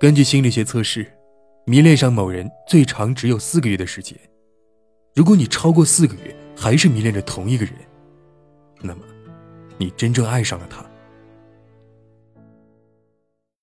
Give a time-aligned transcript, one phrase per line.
[0.00, 1.06] 根据心理学测试
[1.66, 4.18] 迷恋上某人最长只有四个月的时间。
[5.14, 7.74] 如果你超过四个月还是迷恋着同一个人
[8.80, 9.02] 那么
[9.76, 10.82] 你真正爱上了他